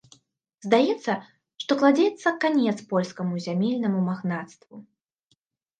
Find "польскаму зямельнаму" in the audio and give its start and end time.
2.95-3.99